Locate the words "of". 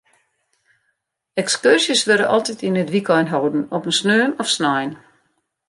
4.41-4.47